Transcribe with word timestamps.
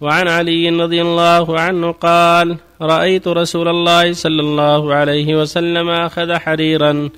وعن 0.00 0.28
علي 0.28 0.68
رضي 0.68 1.02
الله 1.02 1.60
عنه 1.60 1.92
قال 1.92 2.56
رأيت 2.82 3.28
رسول 3.28 3.68
الله 3.68 4.12
صلى 4.12 4.40
الله 4.40 4.94
عليه 4.94 5.40
وسلم 5.40 5.90
أخذ 5.90 6.34
حريرا 6.34 7.08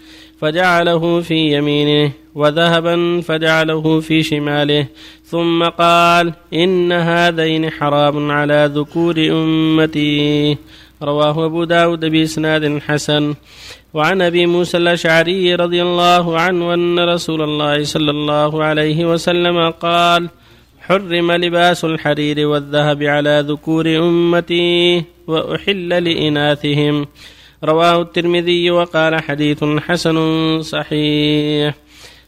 فجعله 0.41 1.21
في 1.21 1.35
يمينه 1.35 2.13
وذهبا 2.35 3.21
فجعله 3.21 4.01
في 4.01 4.23
شماله 4.23 4.87
ثم 5.25 5.65
قال 5.65 6.33
إن 6.55 6.93
هذين 6.93 7.71
حرام 7.71 8.31
على 8.31 8.71
ذكور 8.75 9.15
أمتي. 9.19 10.57
رواه 11.03 11.47
أبو 11.47 11.65
داود 11.65 12.05
بإسناد 12.05 12.79
حسن. 12.79 13.35
وعن 13.95 14.23
أبي 14.23 14.47
موسى 14.47 14.77
الأشعري 14.77 15.55
رضي 15.55 15.83
الله 15.83 16.41
عنه 16.41 16.75
أن 16.75 16.99
رسول 16.99 17.43
الله 17.43 17.85
صلى 17.85 18.11
الله 18.11 18.65
عليه 18.65 19.05
وسلم 19.05 19.71
قال 19.71 20.29
حرم 20.83 21.33
لباس 21.33 21.85
الحرير 21.85 22.47
والذهب 22.47 23.03
على 23.03 23.45
ذكور 23.49 23.99
أمتي 23.99 25.05
وأحل 25.27 25.89
لإناثهم. 25.89 27.07
رواه 27.65 28.03
الترمذي 28.03 28.71
وقال 28.71 29.23
حديث 29.23 29.65
حسن 29.65 30.17
صحيح. 30.63 31.75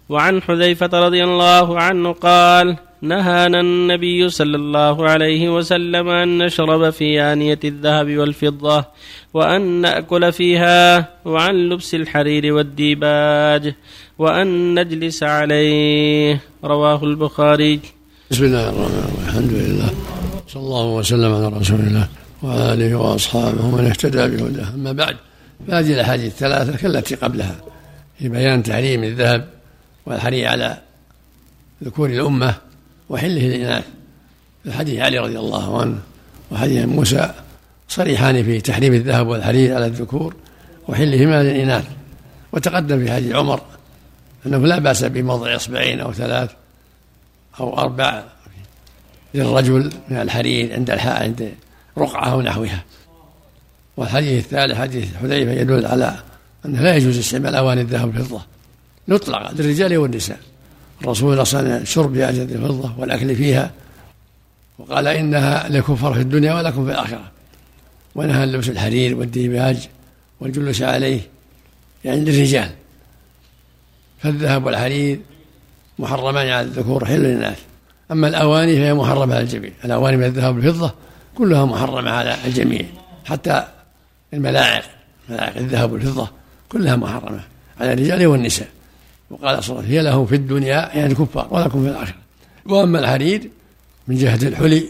وعن 0.08 0.42
حذيفة 0.42 0.90
رضي 0.92 1.24
الله 1.24 1.80
عنه 1.80 2.12
قال 2.12 2.76
نهانا 3.02 3.60
النبي 3.60 4.28
صلى 4.28 4.56
الله 4.56 5.08
عليه 5.08 5.48
وسلم 5.48 6.08
أن 6.08 6.38
نشرب 6.38 6.90
في 6.90 7.22
آنية 7.22 7.58
الذهب 7.64 8.16
والفضة 8.16 8.84
وأن 9.34 9.62
نأكل 9.62 10.32
فيها 10.32 11.08
وعن 11.24 11.54
لبس 11.54 11.94
الحرير 11.94 12.54
والديباج 12.54 13.74
وأن 14.18 14.80
نجلس 14.80 15.22
عليه. 15.22 16.40
رواه 16.64 17.04
البخاري. 17.04 17.80
بسم 18.30 18.44
الله 18.44 18.68
الرحمن 18.68 18.84
الرحيم. 18.84 19.28
الحمد 19.28 19.52
لله. 19.52 19.90
صلى 20.48 20.62
الله 20.62 20.86
وسلم 20.86 21.34
على 21.34 21.48
رسول 21.48 21.80
الله 21.80 22.08
وعلى 22.42 22.72
اله 22.72 22.94
وأصحابه 22.94 23.64
ومن 23.64 23.86
اهتدى 23.86 24.36
بهداه. 24.36 24.68
أما 24.74 24.92
بعد 24.92 25.16
فهذه 25.68 25.92
الأحاديث 25.92 26.32
الثلاثة 26.32 26.76
كالتي 26.76 27.14
قبلها 27.14 27.56
في 28.18 28.28
بيان 28.28 28.62
تحريم 28.62 29.04
الذهب 29.04 29.48
والحرير 30.06 30.48
على 30.48 30.78
ذكور 31.84 32.10
الأمة 32.10 32.54
وحله 33.08 33.42
للإناث 33.42 33.84
الحديث 34.66 35.00
علي 35.00 35.18
رضي 35.18 35.38
الله 35.38 35.80
عنه 35.80 35.98
وحديث 36.50 36.84
موسى 36.84 37.34
صريحان 37.88 38.44
في 38.44 38.60
تحريم 38.60 38.94
الذهب 38.94 39.26
والحرير 39.26 39.74
على 39.74 39.86
الذكور 39.86 40.34
وحلهما 40.88 41.42
للإناث. 41.42 41.84
وتقدم 42.52 43.04
في 43.04 43.12
حديث 43.12 43.34
عمر 43.34 43.60
أنه 44.46 44.58
لا 44.58 44.78
بأس 44.78 45.04
بموضع 45.04 45.56
إصبعين 45.56 46.00
أو 46.00 46.12
ثلاث 46.12 46.50
أو 47.60 47.78
أربع 47.78 48.24
للرجل 49.34 49.92
من 50.08 50.16
الحرير 50.16 50.74
عند 50.74 50.90
الحاء 50.90 51.22
عند 51.22 51.54
رقعة 51.98 52.32
أو 52.32 52.42
نحوها. 52.42 52.84
والحديث 53.96 54.44
الثالث 54.44 54.78
حديث 54.78 55.14
حذيفة 55.14 55.52
يدل 55.52 55.86
على 55.86 56.16
أنه 56.66 56.82
لا 56.82 56.96
يجوز 56.96 57.18
استعمال 57.18 57.54
أواني 57.54 57.80
الذهب 57.80 58.08
والفضة 58.08 58.42
مطلقة 59.08 59.52
للرجال 59.52 59.96
والنساء. 59.96 60.38
الرسول 61.02 61.42
أصلا 61.42 61.84
شرب 61.84 62.12
بأجد 62.12 62.50
الفضة 62.50 62.94
والأكل 62.98 63.36
فيها 63.36 63.70
وقال 64.78 65.06
إنها 65.06 65.68
لكفر 65.68 66.14
في 66.14 66.20
الدنيا 66.20 66.54
ولكم 66.54 66.86
في 66.86 66.92
الآخرة. 66.92 67.30
ونهى 68.14 68.46
لبس 68.46 68.68
الحرير 68.68 69.16
والديباج 69.16 69.88
والجلوس 70.40 70.82
عليه 70.82 71.20
يعني 72.04 72.20
للرجال. 72.20 72.70
فالذهب 74.22 74.66
والحرير 74.66 75.20
محرمان 75.98 76.48
على 76.48 76.60
الذكور 76.60 77.04
حل 77.04 77.22
للناس. 77.22 77.56
أما 78.10 78.28
الأواني 78.28 78.76
فهي 78.76 78.94
محرمة 78.94 79.34
على 79.34 79.44
الجميع. 79.44 79.70
الأواني 79.84 80.16
من 80.16 80.24
الذهب 80.24 80.56
والفضة 80.56 80.94
كلها 81.34 81.64
محرمة 81.64 82.10
على 82.10 82.36
الجميع. 82.46 82.84
حتى 83.24 83.64
الملاعق 84.34 84.82
ملاعق 85.28 85.56
الذهب 85.56 85.92
والفضة 85.92 86.28
كلها 86.68 86.96
محرمة 86.96 87.40
على 87.80 87.92
الرجال 87.92 88.26
والنساء. 88.26 88.68
وقال 89.30 89.64
صلى 89.64 89.70
الله 89.70 89.86
عليه 89.86 89.88
وسلم 89.88 89.90
هي 89.90 90.02
لهم 90.02 90.26
في 90.26 90.34
الدنيا 90.34 90.90
يعني 90.94 91.06
الكفار 91.06 91.48
ولكم 91.50 91.82
في 91.84 91.90
الآخرة. 91.90 92.16
وأما 92.66 92.98
الحرير 92.98 93.50
من 94.08 94.16
جهة 94.16 94.48
الحلي 94.48 94.84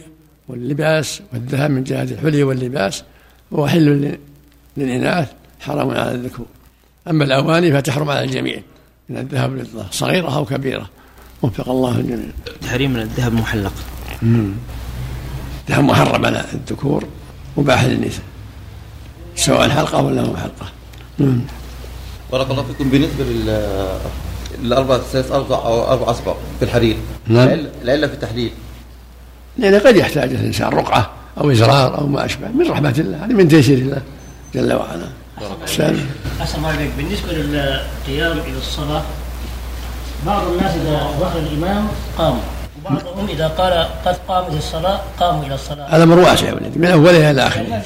واللباس 0.49 1.23
والذهب 1.33 1.71
من 1.71 1.85
جهة 1.85 2.03
الحلي 2.03 2.43
واللباس 2.43 3.05
هو 3.53 3.67
حل 3.67 4.17
للإناث 4.77 5.33
حرام 5.61 5.91
على 5.91 6.13
الذكور. 6.13 6.47
أما 7.09 7.25
الأواني 7.25 7.73
فتحرم 7.73 8.11
على 8.11 8.25
الجميع. 8.25 8.63
من 9.09 9.17
الذهب 9.17 9.53
والفضة 9.53 9.87
صغيرة 9.91 10.37
أو 10.37 10.45
كبيرة. 10.45 10.91
وفق 11.43 11.69
الله 11.69 11.99
الجميع. 11.99 12.27
تحريم 12.63 12.91
من 12.93 13.01
الذهب 13.01 13.33
محلق. 13.33 13.73
الذهب 14.23 15.85
محرم 15.85 16.27
على 16.27 16.45
الذكور 16.55 17.05
مباح 17.57 17.85
للنساء. 17.85 18.25
سواء 19.37 19.69
حلقة 19.69 20.03
ولا 20.03 20.23
مو 20.23 20.37
حلقة. 20.37 20.67
بارك 22.33 22.51
الله 22.51 22.63
فيكم. 22.63 22.91
بالنسبة 22.91 23.25
لل 23.25 25.01
ثلاث 25.13 25.33
أربع 25.33 25.57
أو 25.57 25.85
أربع 25.93 26.11
أصبع 26.11 26.35
في 26.59 26.65
الحرير. 26.65 26.97
نعم. 27.27 27.49
العله 27.83 28.07
في 28.07 28.15
التحليل. 28.15 28.51
لأن 29.59 29.81
قد 29.81 29.97
يحتاج 29.97 30.31
الإنسان 30.31 30.69
رقعة 30.69 31.11
أو 31.39 31.51
إزرار 31.51 31.99
أو 31.99 32.07
ما 32.07 32.25
أشبه 32.25 32.49
من 32.49 32.71
رحمة 32.71 32.95
الله 32.99 33.25
هذه 33.25 33.33
من 33.33 33.49
تيسير 33.49 33.79
الله 33.79 34.03
جل 34.55 34.73
وعلا. 34.73 35.09
الثاني 35.63 35.99
الله 36.41 36.69
عليك 36.69 36.91
بالنسبة 36.97 37.33
للقيام 37.33 38.39
إلى 38.39 38.59
الصلاة 38.59 39.03
بعض 40.27 40.43
الناس 40.47 40.75
إذا 40.75 41.09
دخل 41.21 41.39
الإمام 41.39 41.89
قاموا 42.19 42.43
وبعضهم 42.79 43.29
إذا 43.29 43.49
قال 43.49 43.89
قد 44.05 44.17
قامت 44.29 44.57
الصلاة 44.59 45.01
قاموا 45.21 45.47
إلى 45.47 45.55
الصلاة. 45.55 45.97
الأمر 45.97 46.19
واسع 46.19 46.47
يا 46.47 46.55
ولدي 46.55 46.79
من 46.79 46.87
أولها 46.87 47.31
إلى 47.31 47.47
آخرها. 47.47 47.83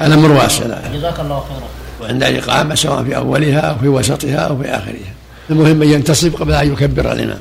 الأمر 0.00 0.32
واسع. 0.32 0.64
جزاك 0.94 1.20
الله 1.20 1.44
خيرا. 1.48 1.68
وعند 2.02 2.22
الإقامة 2.22 2.74
سواء 2.74 3.04
في 3.04 3.16
أولها 3.16 3.60
أو 3.60 3.78
في 3.78 3.88
وسطها 3.88 4.36
أو 4.36 4.62
في 4.62 4.70
آخرها. 4.70 5.12
المهم 5.50 5.82
أن 5.82 5.90
ينتصب 5.90 6.34
قبل 6.34 6.52
أن 6.52 6.72
يكبر 6.72 7.12
الإمام. 7.12 7.40